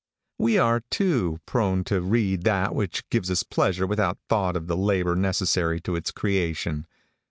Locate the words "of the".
4.57-4.75